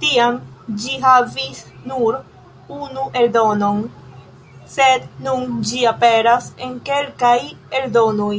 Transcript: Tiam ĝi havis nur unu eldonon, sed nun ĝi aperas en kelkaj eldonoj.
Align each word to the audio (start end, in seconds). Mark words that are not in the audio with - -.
Tiam 0.00 0.34
ĝi 0.80 0.96
havis 1.02 1.60
nur 1.92 2.18
unu 2.78 3.04
eldonon, 3.20 3.78
sed 4.74 5.06
nun 5.28 5.46
ĝi 5.70 5.80
aperas 5.92 6.50
en 6.66 6.76
kelkaj 6.90 7.34
eldonoj. 7.80 8.34